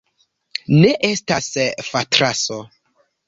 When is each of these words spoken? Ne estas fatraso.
Ne 0.77 0.93
estas 1.09 1.51
fatraso. 1.91 2.59